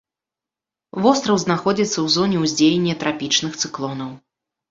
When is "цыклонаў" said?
3.65-4.11